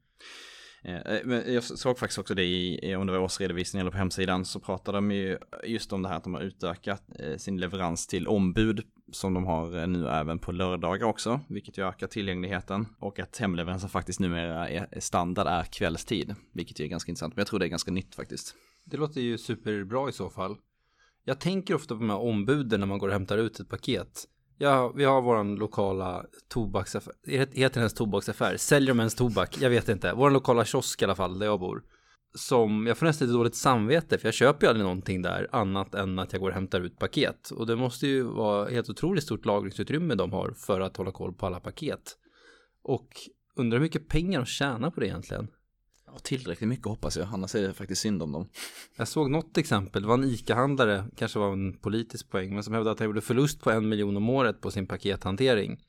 [0.88, 3.98] Eh, eh, men jag såg faktiskt också det i, om det var årsredovisningen eller på
[3.98, 7.60] hemsidan, så pratade de ju just om det här att de har utökat eh, sin
[7.60, 12.86] leverans till ombud som de har nu även på lördagar också, vilket ju ökar tillgängligheten
[12.98, 17.40] och att hemleveransen faktiskt numera är standard är kvällstid, vilket ju är ganska intressant, men
[17.40, 18.54] jag tror det är ganska nytt faktiskt.
[18.84, 20.56] Det låter ju superbra i så fall.
[21.24, 24.24] Jag tänker ofta på de här ombuden när man går och hämtar ut ett paket.
[24.60, 27.12] Ja, vi har vår lokala tobaksaffär.
[27.26, 28.56] Heter den ens tobaksaffär?
[28.56, 29.56] Säljer de ens tobak?
[29.60, 30.12] Jag vet inte.
[30.12, 31.82] Vår lokala kiosk i alla fall, där jag bor.
[32.34, 35.94] Som, jag får nästan lite dåligt samvete för jag köper ju aldrig någonting där annat
[35.94, 37.50] än att jag går och hämtar ut paket.
[37.50, 41.32] Och det måste ju vara helt otroligt stort lagringsutrymme de har för att hålla koll
[41.32, 42.16] på alla paket.
[42.82, 43.08] Och
[43.56, 45.48] undrar hur mycket pengar de tjänar på det egentligen.
[46.22, 48.48] Tillräckligt mycket hoppas jag, annars är det faktiskt synd om dem.
[48.96, 52.74] Jag såg något exempel, det var en ICA-handlare, kanske var en politisk poäng, men som
[52.74, 55.80] hävdade att han gjorde förlust på en miljon om året på sin pakethantering.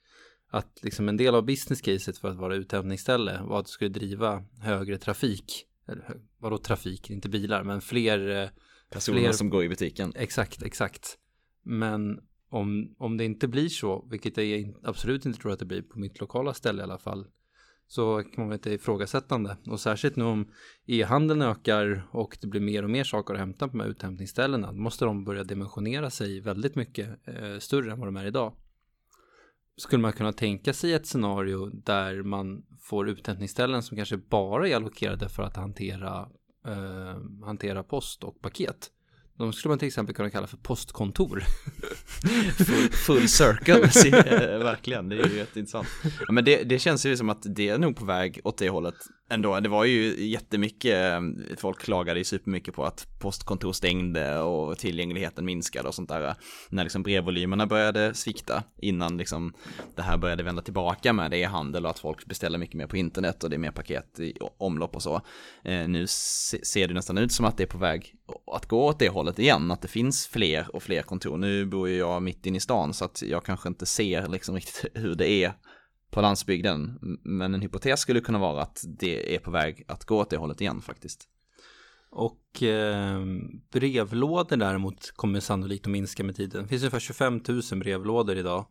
[0.51, 3.89] Att liksom en del av business caset för att vara uthämtningsställe var att det skulle
[3.89, 5.65] driva högre trafik.
[5.87, 8.49] Eller vadå trafik, inte bilar, men fler eh,
[8.89, 9.31] personer fler...
[9.31, 10.13] som går i butiken.
[10.15, 11.17] Exakt, exakt.
[11.63, 15.81] Men om, om det inte blir så, vilket jag absolut inte tror att det blir
[15.81, 17.27] på mitt lokala ställe i alla fall,
[17.89, 19.58] så kan man väl inte ifrågasättande.
[19.67, 20.52] Och särskilt nu om
[20.86, 24.71] e-handeln ökar och det blir mer och mer saker att hämta på de här uthämtningsställena,
[24.71, 28.54] då måste de börja dimensionera sig väldigt mycket eh, större än vad de är idag.
[29.78, 34.75] Skulle man kunna tänka sig ett scenario där man får uthämtningsställen som kanske bara är
[34.75, 36.30] allokerade för att hantera,
[36.65, 38.91] eh, hantera post och paket?
[39.39, 41.39] De skulle man till exempel kunna kalla för postkontor.
[42.58, 43.80] full, full circle,
[44.63, 45.10] verkligen.
[45.10, 45.88] Det är ju jätteintressant.
[46.28, 48.69] Ja, men det, det känns ju som att det är nog på väg åt det
[48.69, 48.95] hållet
[49.30, 49.60] ändå.
[49.60, 51.21] Det var ju jättemycket,
[51.58, 56.36] folk klagade ju supermycket på att postkontor stängde och tillgängligheten minskade och sånt där.
[56.69, 59.54] När liksom brevvolymerna började svikta innan liksom
[59.95, 63.43] det här började vända tillbaka med e-handel och att folk beställer mycket mer på internet
[63.43, 65.15] och det är mer paket i omlopp och så.
[65.63, 68.15] Eh, nu ser det nästan ut som att det är på väg
[68.51, 71.37] att gå åt det hållet igen, att det finns fler och fler kontor.
[71.37, 74.55] Nu bor ju jag mitt inne i stan så att jag kanske inte ser liksom
[74.55, 75.53] riktigt hur det är
[76.11, 76.99] på landsbygden.
[77.23, 80.37] Men en hypotes skulle kunna vara att det är på väg att gå åt det
[80.37, 81.27] hållet igen faktiskt.
[82.11, 83.21] Och eh,
[83.71, 86.63] brevlådor däremot kommer sannolikt att minska med tiden.
[86.63, 88.65] Det finns ungefär 25 000 brevlådor idag.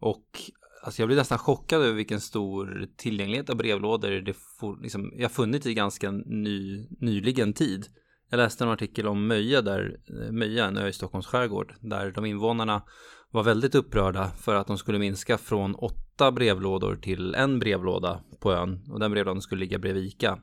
[0.00, 0.40] Och
[0.82, 5.32] alltså jag blir nästan chockad över vilken stor tillgänglighet av brevlådor det får, liksom, jag
[5.32, 7.86] funnit i ganska ny, nyligen tid.
[8.30, 12.10] Jag läste en artikel om Möja, där, eh, Möja, en ö i Stockholms skärgård, där
[12.10, 12.82] de invånarna
[13.30, 18.52] var väldigt upprörda för att de skulle minska från åtta brevlådor till en brevlåda på
[18.52, 20.38] ön och den brevlådan skulle ligga bredvid Ica.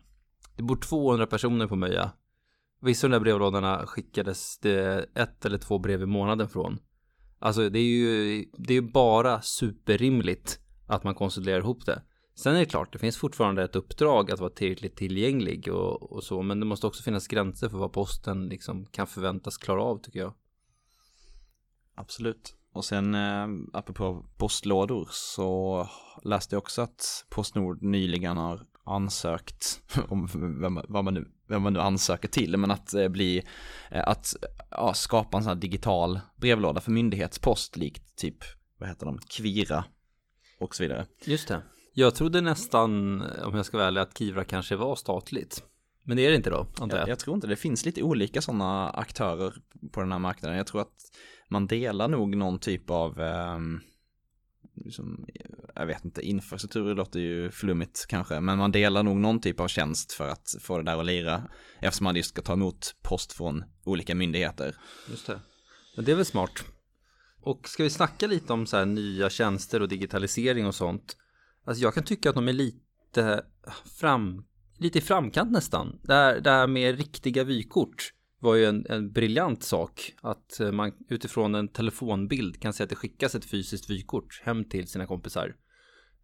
[0.55, 2.11] Det bor 200 personer på Möja.
[2.81, 6.79] Vissa av de där brevlådorna skickades det ett eller två brev i månaden från.
[7.39, 12.01] Alltså det är ju det är bara superrimligt att man konsoliderar ihop det.
[12.35, 16.23] Sen är det klart, det finns fortfarande ett uppdrag att vara tillräckligt tillgänglig och, och
[16.23, 19.97] så, men det måste också finnas gränser för vad posten liksom kan förväntas klara av
[19.97, 20.33] tycker jag.
[21.95, 22.55] Absolut.
[22.73, 25.89] Och sen eh, apropå postlådor så
[26.23, 30.27] läste jag också att Postnord nyligen har ansökt om
[30.61, 33.43] vem, vad, man nu, vem man nu ansöker till, men att eh, bli,
[33.91, 34.35] eh, att
[34.71, 38.37] ja, skapa en sån här digital brevlåda för myndighetspost likt typ,
[38.77, 39.85] vad heter de, Kvira
[40.59, 41.05] och så vidare.
[41.25, 41.61] Just det.
[41.97, 45.63] Jag trodde nästan, om jag ska vara ärlig, att Kivra kanske var statligt.
[46.03, 47.01] Men det är det inte då, antar jag.
[47.01, 49.53] Jag, jag tror inte det finns lite olika sådana aktörer
[49.91, 50.57] på den här marknaden.
[50.57, 50.93] Jag tror att
[51.49, 53.59] man delar nog någon typ av, eh,
[54.75, 55.27] liksom,
[55.75, 59.67] jag vet inte, infrastruktur låter ju flummigt kanske, men man delar nog någon typ av
[59.67, 61.43] tjänst för att få det där att lira,
[61.79, 64.75] eftersom man just ska ta emot post från olika myndigheter.
[65.09, 65.39] Just det.
[65.95, 66.63] Men det är väl smart.
[67.41, 71.17] Och ska vi snacka lite om så här nya tjänster och digitalisering och sånt?
[71.65, 73.43] Alltså jag kan tycka att de är lite
[73.99, 74.45] fram,
[74.77, 75.99] lite i framkant nästan.
[76.03, 80.91] Det här, det här med riktiga vykort var ju en, en briljant sak att man
[81.09, 85.55] utifrån en telefonbild kan säga att det skickas ett fysiskt vykort hem till sina kompisar.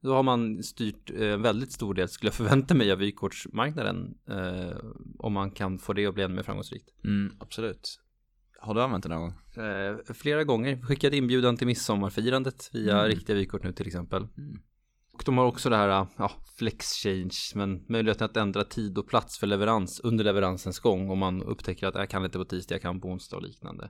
[0.02, 4.18] Då har man styrt en väldigt stor del, skulle jag förvänta mig, av vykortsmarknaden.
[4.30, 4.78] Eh,
[5.20, 6.90] om man kan få det att bli ännu mer framgångsrikt.
[7.04, 8.00] Mm, absolut.
[8.60, 9.66] Har du använt det någon gång?
[9.66, 10.82] Eh, flera gånger.
[10.82, 13.08] Skickade inbjudan till midsommarfirandet via mm.
[13.08, 14.28] riktiga vykort nu till exempel.
[14.38, 14.62] Mm.
[15.22, 19.08] Och de har också det här, ja, flex change, men möjligheten att ändra tid och
[19.08, 22.76] plats för leverans under leveransens gång om man upptäcker att jag kan inte på tisdag,
[22.76, 23.90] jag kan på onsdag och liknande.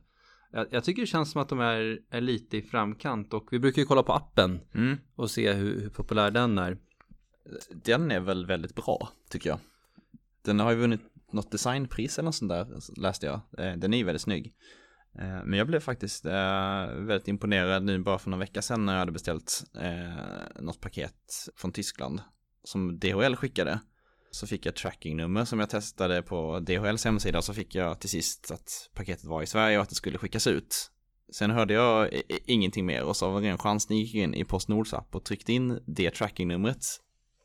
[0.51, 3.59] Jag, jag tycker det känns som att de är, är, lite i framkant och vi
[3.59, 4.97] brukar ju kolla på appen mm.
[5.15, 6.77] och se hur, hur populär den är.
[7.71, 9.59] Den är väl väldigt bra, tycker jag.
[10.41, 12.67] Den har ju vunnit något designpris eller något sånt där,
[13.01, 13.65] läste jag.
[13.65, 14.53] Eh, den är ju väldigt snygg.
[15.19, 18.93] Eh, men jag blev faktiskt eh, väldigt imponerad nu bara för några vecka sedan när
[18.93, 22.21] jag hade beställt eh, något paket från Tyskland
[22.63, 23.79] som DHL skickade.
[24.31, 28.09] Så fick jag trackingnummer som jag testade på DHLs hemsida och så fick jag till
[28.09, 30.91] sist att paketet var i Sverige och att det skulle skickas ut.
[31.33, 34.45] Sen hörde jag ingenting mer och så av en ren chansning gick jag in i
[34.45, 36.85] Postnords app och tryckte in det trackingnumret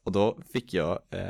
[0.06, 1.20] och då fick jag, eh,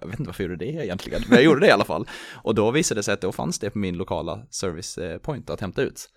[0.00, 2.08] jag vet inte varför jag gjorde det egentligen, men jag gjorde det i alla fall.
[2.42, 5.50] Och då visade det sig att då fanns det på min lokala service eh, point
[5.50, 6.10] att hämta ut.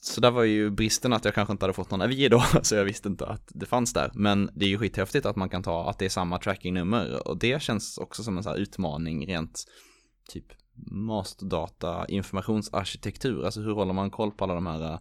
[0.00, 2.74] Så där var ju bristen att jag kanske inte hade fått någon avi då, så
[2.74, 4.10] jag visste inte att det fanns där.
[4.14, 7.28] Men det är ju skithäftigt att man kan ta, att det är samma trackingnummer.
[7.28, 9.64] Och det känns också som en sån här utmaning rent
[10.28, 10.46] typ
[10.90, 13.44] masterdata informationsarkitektur.
[13.44, 14.98] Alltså hur håller man koll på alla de här eh,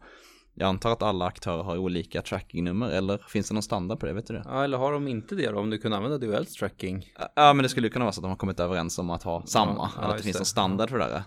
[0.53, 4.13] jag antar att alla aktörer har olika trackingnummer eller finns det någon standard på det?
[4.13, 4.43] Vet du det?
[4.45, 5.59] Ja, eller har de inte det då?
[5.59, 7.13] Om du kunde använda DHLs tracking?
[7.35, 9.45] Ja, men det skulle kunna vara så att de har kommit överens om att ha
[9.45, 9.89] samma.
[9.95, 11.23] Ja, eller att det finns en standard för det där.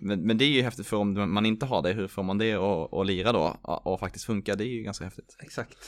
[0.00, 2.38] Men, men det är ju häftigt för om man inte har det, hur får man
[2.38, 3.56] det att lira då?
[3.62, 5.36] Och faktiskt funka, det är ju ganska häftigt.
[5.42, 5.78] Exakt.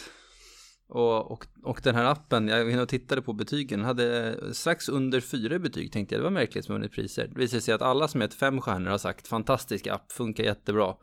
[0.88, 5.58] Och, och, och den här appen, jag och tittade på betygen, hade strax under fyra
[5.58, 7.28] betyg tänkte jag, det var märkligt som vunnit priser.
[7.28, 10.94] Det visade sig att alla som gett fem stjärnor har sagt fantastisk app, funkar jättebra.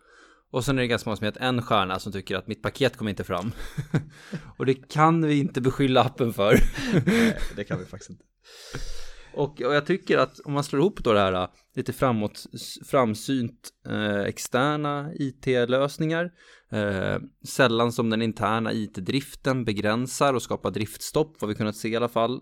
[0.52, 2.98] Och sen är det ganska många som gett en stjärna som tycker att mitt paket
[2.98, 3.52] kommer inte fram.
[4.58, 6.60] och det kan vi inte beskylla appen för.
[7.06, 8.24] Nej, det kan vi faktiskt inte.
[9.34, 12.46] Och, och, jag tycker att om man slår ihop då det här lite framåt,
[12.86, 16.32] framsynt eh, externa IT-lösningar,
[16.72, 21.96] eh, sällan som den interna IT-driften begränsar och skapar driftstopp, vad vi kunnat se i
[21.96, 22.42] alla fall,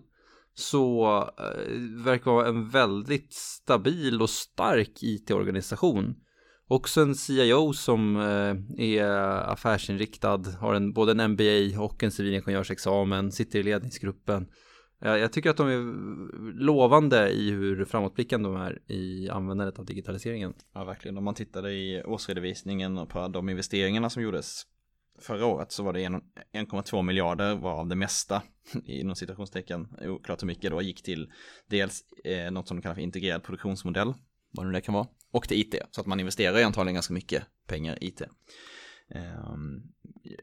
[0.54, 6.14] så eh, verkar vara en väldigt stabil och stark IT-organisation
[6.68, 9.04] Också en CIO som eh, är
[9.52, 14.46] affärsinriktad, har en, både en MBA och en civilingenjörsexamen, sitter i ledningsgruppen.
[15.00, 15.82] Jag tycker att de är
[16.52, 20.54] lovande i hur framåtblickande de är i användandet av digitaliseringen.
[20.74, 21.18] Ja, verkligen.
[21.18, 24.62] Om man tittade i årsredovisningen på de investeringarna som gjordes
[25.20, 28.42] förra året så var det 1,2 miljarder varav det mesta
[28.86, 31.32] inom citationstecken, oklart hur mycket då, gick till
[31.66, 34.14] dels eh, något som de kallar för integrerad produktionsmodell
[34.56, 35.74] vad nu det kan vara, och till IT.
[35.90, 38.22] Så att man investerar ju antagligen ganska mycket pengar i IT.
[39.08, 39.82] Ehm,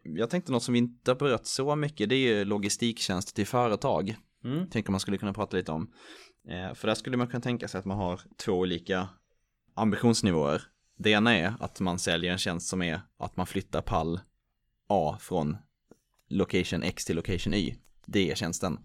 [0.04, 3.47] jag tänkte något som vi inte har berört så mycket, det är ju logistiktjänster till
[3.47, 4.15] företag.
[4.43, 4.69] Mm.
[4.69, 5.93] Tänker man skulle kunna prata lite om.
[6.49, 9.10] Ehm, för där skulle man kunna tänka sig att man har två olika
[9.73, 10.62] ambitionsnivåer.
[10.97, 14.19] Det ena är att man säljer en tjänst som är att man flyttar pall
[14.88, 15.58] A från
[16.30, 17.76] location X till location Y.
[18.06, 18.80] DE-tjänsten.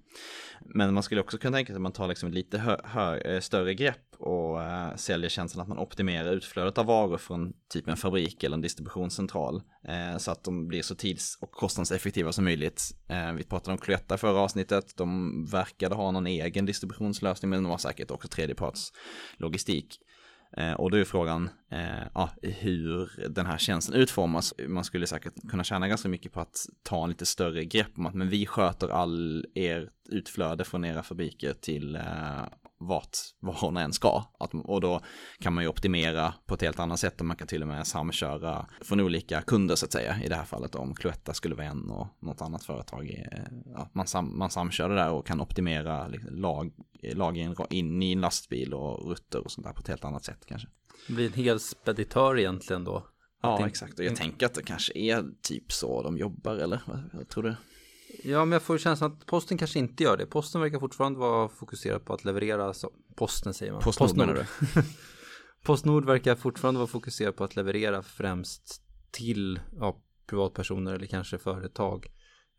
[0.60, 3.40] Men man skulle också kunna tänka sig att man tar liksom lite hö, hö, eh,
[3.40, 7.96] större grepp och äh, säljer tjänsten att man optimerar utflödet av varor från typ en
[7.96, 9.62] fabrik eller en distributionscentral.
[9.88, 12.82] Äh, så att de blir så tids och kostnadseffektiva som möjligt.
[13.08, 14.96] Äh, vi pratade om Cloetta i förra avsnittet.
[14.96, 18.92] De verkade ha någon egen distributionslösning men de har säkert också tredjeparts
[19.36, 19.98] logistik.
[20.56, 24.54] Eh, och då är frågan eh, ja, hur den här tjänsten utformas.
[24.68, 28.06] Man skulle säkert kunna tjäna ganska mycket på att ta en lite större grepp om
[28.06, 32.02] att men vi sköter all er utflöde från era fabriker till eh,
[32.80, 34.24] eh, vart varorna än ska.
[34.38, 35.00] Att, och då
[35.40, 37.86] kan man ju optimera på ett helt annat sätt och man kan till och med
[37.86, 40.22] samköra från olika kunder så att säga.
[40.24, 43.24] I det här fallet om Cloetta skulle vara en och något annat företag.
[43.74, 46.72] Ja, man, sam, man samkör det där och kan optimera liksom, lag,
[47.14, 50.46] lagren in i en lastbil och rutter och sånt där på ett helt annat sätt
[50.46, 50.68] kanske.
[51.06, 53.06] Det blir en hel speditör egentligen då.
[53.42, 53.98] Ja, exakt.
[53.98, 56.80] Och jag tänker att det kanske är typ så de jobbar, eller?
[57.12, 57.54] Vad tror du?
[58.22, 60.26] Ja, men jag får känslan att posten kanske inte gör det.
[60.26, 63.82] Posten verkar fortfarande vara fokuserad på att leverera, så, posten säger man.
[63.82, 64.44] Postnord, Postnord.
[65.62, 72.06] Postnord verkar fortfarande vara fokuserad på att leverera främst till ja, privatpersoner eller kanske företag.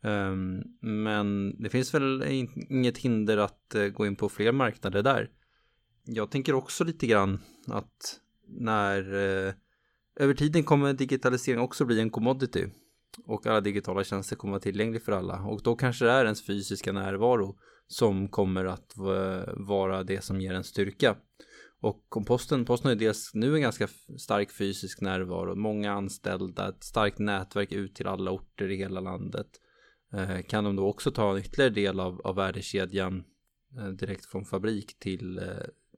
[0.02, 2.24] Um, men det finns väl
[2.68, 5.30] inget hinder att uh, gå in på fler marknader där.
[6.04, 9.52] Jag tänker också lite grann att när uh,
[10.16, 12.66] över tiden kommer digitalisering också bli en commodity
[13.24, 16.46] och alla digitala tjänster kommer vara tillgängliga för alla och då kanske det är ens
[16.46, 18.92] fysiska närvaro som kommer att
[19.56, 21.16] vara det som ger en styrka.
[21.80, 26.84] Och komposten, posten har ju dels nu en ganska stark fysisk närvaro, många anställda, ett
[26.84, 29.46] starkt nätverk ut till alla orter i hela landet.
[30.12, 33.24] Eh, kan de då också ta en ytterligare del av, av värdekedjan
[33.78, 35.44] eh, direkt från fabrik till, eh,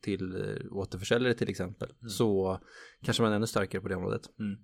[0.02, 2.10] till återförsäljare till exempel, mm.
[2.10, 2.60] så
[3.04, 4.22] kanske man är ännu starkare på det området.
[4.38, 4.56] Mm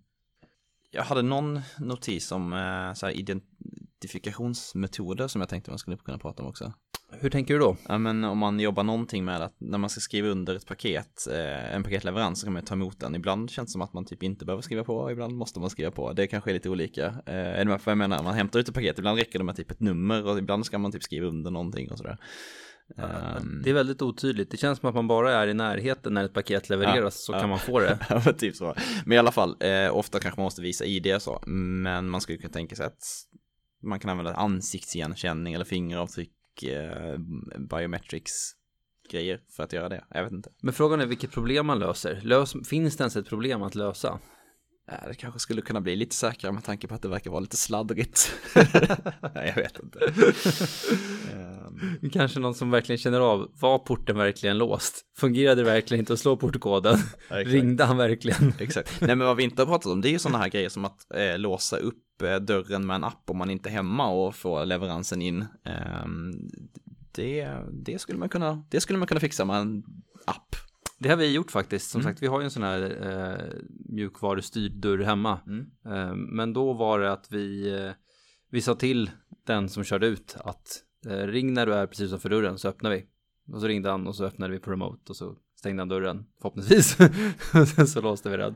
[0.90, 6.18] jag hade någon notis om eh, så här, identifikationsmetoder som jag tänkte man skulle kunna
[6.18, 6.72] prata om också.
[7.10, 7.76] Hur tänker du då?
[7.88, 11.26] Ja men om man jobbar någonting med att när man ska skriva under ett paket,
[11.30, 13.14] eh, en paketleverans så kan man ta emot den.
[13.14, 15.90] Ibland känns det som att man typ inte behöver skriva på, ibland måste man skriva
[15.90, 16.12] på.
[16.12, 17.06] Det kanske är lite olika.
[17.06, 18.22] Eh, är du med vad jag menar?
[18.22, 20.78] Man hämtar ut ett paket, ibland räcker det med typ ett nummer och ibland ska
[20.78, 22.18] man typ skriva under någonting och sådär.
[22.96, 24.50] Um, det är väldigt otydligt.
[24.50, 27.32] Det känns som att man bara är i närheten när ett paket levereras ja, så
[27.32, 27.40] ja.
[27.40, 27.98] kan man få det.
[28.08, 28.74] ja, typ så.
[29.04, 31.42] Men i alla fall, eh, ofta kanske man måste visa ID och så.
[31.46, 33.04] Men man skulle kunna tänka sig att
[33.82, 37.18] man kan använda ansiktsigenkänning eller fingeravtryck, eh,
[37.58, 38.54] biometrics
[39.10, 40.04] grejer för att göra det.
[40.10, 40.50] Jag vet inte.
[40.62, 42.20] Men frågan är vilket problem man löser.
[42.22, 44.18] Lös, finns det ens ett problem att lösa?
[45.08, 47.56] Det kanske skulle kunna bli lite säkrare med tanke på att det verkar vara lite
[47.56, 48.32] sladdrigt.
[49.34, 49.98] Nej, jag vet inte.
[51.34, 52.10] um...
[52.12, 55.04] Kanske någon som verkligen känner av, var porten verkligen låst?
[55.18, 56.98] Fungerade det verkligen inte att slå portkoden?
[57.28, 58.52] Ringde han verkligen?
[58.58, 59.00] exakt.
[59.00, 60.84] Nej, men vad vi inte har pratat om, det är ju sådana här grejer som
[60.84, 64.34] att eh, låsa upp eh, dörren med en app om man inte är hemma och
[64.34, 65.44] få leveransen in.
[66.04, 66.32] Um,
[67.12, 69.84] det, det, skulle man kunna, det skulle man kunna fixa med en
[70.26, 70.67] app
[70.98, 71.90] det har vi gjort faktiskt.
[71.90, 72.12] Som mm.
[72.12, 75.40] sagt, vi har ju en sån här eh, mjukvarustyrd dörr hemma.
[75.46, 75.66] Mm.
[75.86, 77.92] Eh, men då var det att vi, eh,
[78.50, 79.10] vi sa till
[79.46, 82.90] den som körde ut att eh, ring när du är precis utanför dörren så öppnar
[82.90, 83.06] vi.
[83.52, 86.26] Och så ringde han och så öppnade vi på remote och så stängde han dörren
[86.40, 86.96] förhoppningsvis.
[87.74, 88.54] Sen så låste vi den.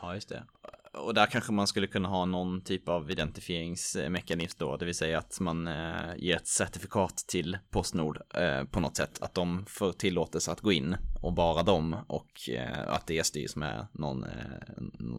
[0.00, 0.44] Ja, just det
[0.92, 5.18] och där kanske man skulle kunna ha någon typ av identifieringsmekanism då, det vill säga
[5.18, 9.92] att man eh, ger ett certifikat till Postnord eh, på något sätt, att de får
[9.92, 14.30] tillåtelse att gå in och bara dem och eh, att det styrs med någon, eh,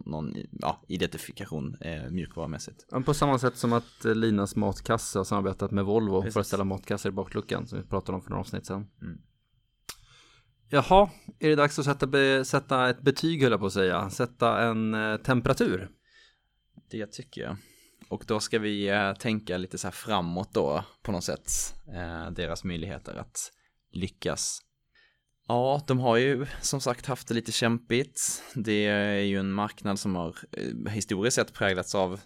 [0.05, 2.85] någon ja, identifikation eh, mjukvarumässigt.
[3.05, 6.33] På samma sätt som att eh, Linas matkasse har samarbetat med Volvo Precis.
[6.33, 8.87] för att ställa matkassar i bakluckan som vi pratade om för några avsnitt sedan.
[9.01, 9.21] Mm.
[10.73, 14.09] Jaha, är det dags att sätta, be, sätta ett betyg höll jag på att säga,
[14.09, 15.89] sätta en eh, temperatur?
[16.91, 17.57] Det tycker jag.
[18.09, 21.51] Och då ska vi eh, tänka lite så här framåt då på något sätt,
[21.95, 23.51] eh, deras möjligheter att
[23.91, 24.61] lyckas.
[25.47, 28.43] Ja, de har ju som sagt haft det lite kämpigt.
[28.55, 32.19] Det är ju en marknad som har eh, historiskt sett präglats av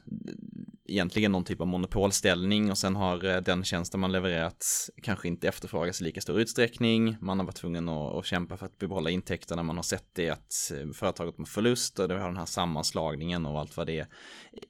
[0.88, 4.66] egentligen någon typ av monopolställning och sen har eh, den tjänsten man levererat
[5.04, 7.18] kanske inte efterfrågats i lika stor utsträckning.
[7.22, 9.64] Man har varit tvungen att, att kämpa för att behålla intäkterna.
[9.64, 13.46] Man har sett det att eh, företaget med förlust och det har den här sammanslagningen
[13.46, 14.08] och allt vad det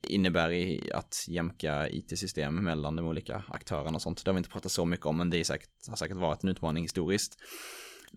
[0.07, 4.25] innebär i att jämka it-system mellan de olika aktörerna och sånt.
[4.25, 6.43] Det har vi inte pratat så mycket om, men det är säkert, har säkert varit
[6.43, 7.37] en utmaning historiskt.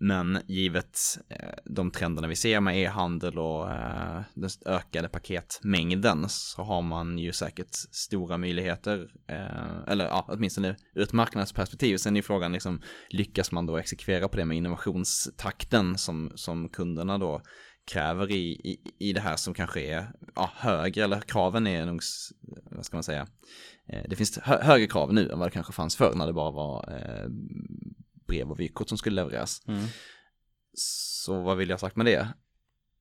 [0.01, 6.63] Men givet eh, de trenderna vi ser med e-handel och eh, den ökade paketmängden så
[6.63, 11.97] har man ju säkert stora möjligheter, eh, eller ja, åtminstone ur ett marknadsperspektiv.
[11.97, 17.17] Sen är frågan liksom, lyckas man då exekvera på det med innovationstakten som, som kunderna
[17.17, 17.41] då
[17.91, 22.01] kräver i, i, i det här som kanske är ja, högre, eller kraven är nog,
[22.71, 23.27] vad ska man säga,
[24.09, 26.51] det finns hö högre krav nu än vad det kanske fanns förr när det bara
[26.51, 27.29] var eh,
[28.29, 29.61] brev och vykort som skulle levereras.
[29.67, 29.85] Mm.
[30.73, 32.27] Så vad vill jag sagt med det?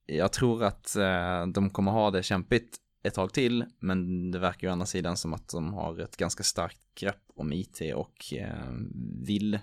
[0.07, 4.66] Jag tror att eh, de kommer ha det kämpigt ett tag till, men det verkar
[4.66, 8.35] ju å andra sidan som att de har ett ganska starkt grepp om IT och
[8.35, 8.72] eh,
[9.26, 9.59] vill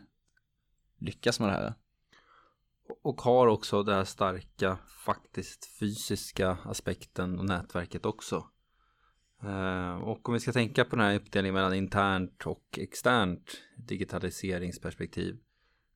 [1.00, 1.74] lyckas med det här.
[3.04, 8.50] Och har också den här starka faktiskt fysiska aspekten och nätverket också.
[9.44, 15.38] Eh, och om vi ska tänka på den här uppdelningen mellan internt och externt digitaliseringsperspektiv.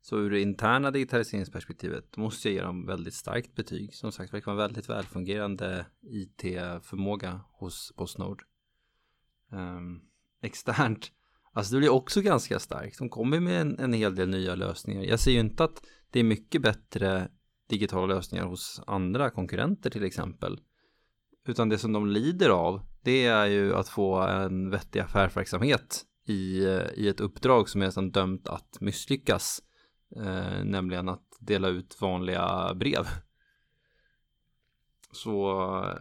[0.09, 3.95] Så ur det interna digitaliseringsperspektivet måste jag ge dem väldigt starkt betyg.
[3.95, 8.43] Som sagt, verkar vara väldigt välfungerande IT-förmåga hos Postnord.
[9.51, 10.01] Um,
[10.41, 11.11] externt,
[11.53, 12.97] alltså det blir också ganska starkt.
[12.97, 15.03] De kommer med en, en hel del nya lösningar.
[15.03, 15.81] Jag ser ju inte att
[16.11, 17.29] det är mycket bättre
[17.67, 20.59] digitala lösningar hos andra konkurrenter till exempel.
[21.47, 26.65] Utan det som de lider av, det är ju att få en vettig affärsverksamhet i,
[26.95, 29.61] i ett uppdrag som är nästan dömt att misslyckas.
[30.15, 33.05] Eh, nämligen att dela ut vanliga brev.
[35.11, 35.31] Så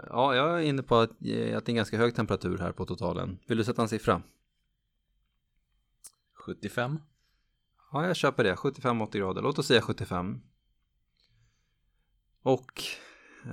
[0.08, 2.86] ja, jag är inne på att, att det är en ganska hög temperatur här på
[2.86, 3.38] totalen.
[3.46, 4.22] Vill du sätta en siffra?
[6.34, 7.00] 75.
[7.92, 8.54] Ja, jag köper det.
[8.54, 9.42] 75-80 grader.
[9.42, 10.40] Låt oss säga 75.
[12.42, 12.82] Och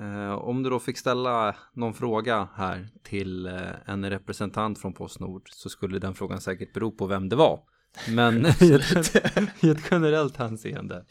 [0.02, 5.50] eh, om du då fick ställa någon fråga här till eh, en representant från Postnord
[5.52, 7.64] så skulle den frågan säkert bero på vem det var.
[8.10, 11.06] Men i ett, i ett generellt hänseende.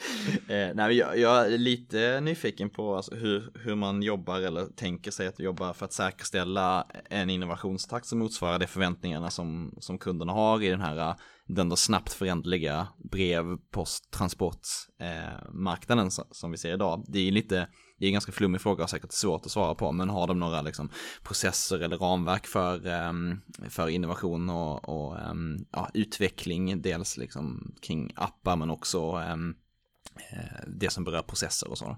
[0.48, 5.10] Eh, nej, jag, jag, är lite nyfiken på alltså, hur, hur man jobbar eller tänker
[5.10, 10.32] sig att jobba för att säkerställa en innovationstakt som motsvarar de förväntningarna som, som kunderna
[10.32, 11.14] har i den här
[11.46, 17.04] den då snabbt förändliga brev, post, transportmarknaden eh, som vi ser idag.
[17.08, 17.68] Det är lite
[17.98, 20.38] det är en ganska flummig fråga och säkert svårt att svara på, men har de
[20.40, 20.88] några liksom,
[21.22, 28.12] processer eller ramverk för, um, för innovation och, och um, ja, utveckling, dels liksom kring
[28.16, 29.54] appar men också um,
[30.66, 31.96] det som berör processer och så.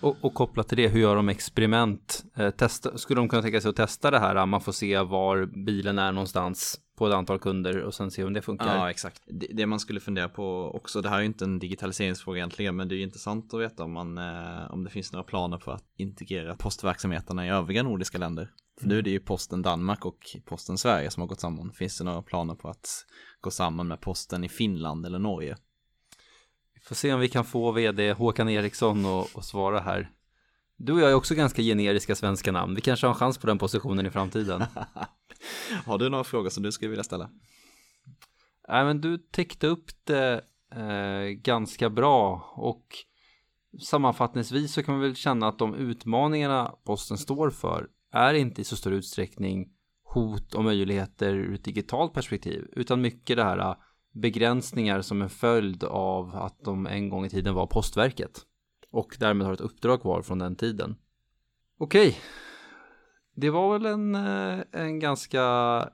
[0.00, 2.24] Och, och kopplat till det, hur gör de experiment?
[2.36, 4.46] Eh, testa, skulle de kunna tänka sig att testa det här?
[4.46, 8.32] Man får se var bilen är någonstans på ett antal kunder och sen se om
[8.32, 8.76] det funkar.
[8.76, 9.22] Ja, exakt.
[9.26, 12.76] Det, det, man skulle fundera på också, det här är ju inte en digitaliseringsfråga egentligen,
[12.76, 15.70] men det är intressant att veta om, man, eh, om det finns några planer på
[15.70, 18.50] att integrera postverksamheterna i övriga nordiska länder.
[18.80, 21.72] För nu är det ju posten Danmark och posten Sverige som har gått samman.
[21.72, 23.06] Finns det några planer på att
[23.40, 25.56] gå samman med posten i Finland eller Norge?
[26.74, 30.10] Vi får se om vi kan få vd Håkan Eriksson att svara här.
[30.84, 32.74] Du och jag är också ganska generiska svenska namn.
[32.74, 34.64] Vi kanske har en chans på den positionen i framtiden.
[35.86, 37.30] har du några frågor som du skulle vilja ställa?
[38.68, 42.86] Nej, men du täckte upp det eh, ganska bra och
[43.82, 48.64] sammanfattningsvis så kan man väl känna att de utmaningarna posten står för är inte i
[48.64, 49.68] så stor utsträckning
[50.04, 53.76] hot och möjligheter ur ett digitalt perspektiv utan mycket det här eh,
[54.12, 58.46] begränsningar som en följd av att de en gång i tiden var postverket
[58.92, 60.96] och därmed har ett uppdrag kvar från den tiden.
[61.78, 62.18] Okej,
[63.34, 65.44] det var väl en, eh, en ganska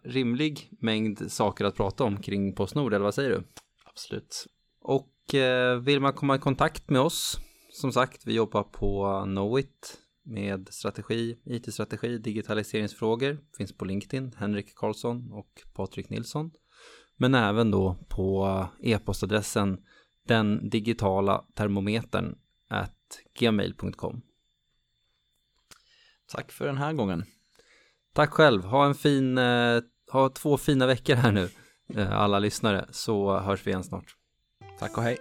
[0.02, 3.42] rimlig mängd saker att prata om kring Postnord, eller vad säger du?
[3.84, 4.46] Absolut.
[4.80, 7.40] Och eh, vill man komma i kontakt med oss,
[7.72, 15.32] som sagt, vi jobbar på Knowit med strategi, it-strategi, digitaliseringsfrågor, finns på LinkedIn, Henrik Karlsson
[15.32, 16.50] och Patrik Nilsson.
[17.16, 19.78] Men även då på e-postadressen
[20.26, 22.38] den digitala termometern
[22.68, 24.22] at gmail.com.
[26.32, 27.24] Tack för den här gången.
[28.12, 28.64] Tack själv.
[28.64, 31.48] Ha en fin, eh, ha två fina veckor här nu,
[31.94, 34.16] eh, alla lyssnare, så hörs vi igen snart.
[34.78, 35.18] Tack och hej.